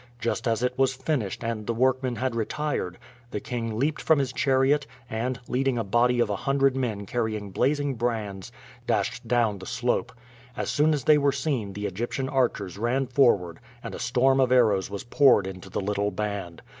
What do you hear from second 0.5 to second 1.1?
it was